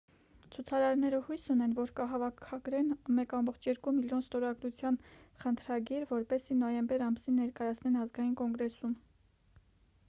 ցուցարարները 0.53 1.17
հույս 1.25 1.43
ունեն 1.55 1.75
որ 1.79 1.91
կհավաքագրեն 1.99 2.89
1,2 3.25 3.93
միլիոն 3.99 4.25
ստորագրության 4.25 4.97
խնդրագիր 5.45 6.09
որպեսզի 6.15 6.59
նոյեմբեր 6.65 7.07
ամսին 7.11 7.41
ներկայացնեն 7.43 8.03
ազգային 8.07 8.35
կոնգրեսում 8.43 9.01